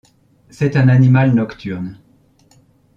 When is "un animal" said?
0.77-1.35